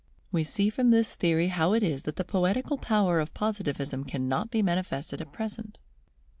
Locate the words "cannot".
4.05-4.49